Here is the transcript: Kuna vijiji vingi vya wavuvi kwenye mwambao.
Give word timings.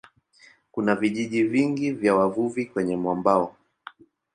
Kuna 0.71 0.95
vijiji 0.95 1.43
vingi 1.43 1.91
vya 1.91 2.15
wavuvi 2.15 2.65
kwenye 2.65 2.95
mwambao. 2.97 3.55